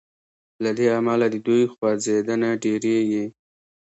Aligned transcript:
له 0.63 0.71
دې 0.77 0.87
امله 0.97 1.27
د 1.33 1.35
دوی 1.45 1.63
خوځیدنه 1.73 2.49
ډیریږي. 2.63 3.25